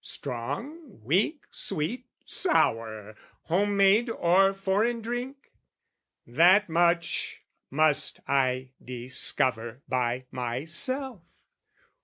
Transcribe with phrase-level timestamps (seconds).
[0.03, 5.51] Strong, weak, sweet, sour, home made or foreign drink?
[6.25, 11.21] That much must I discover by myself.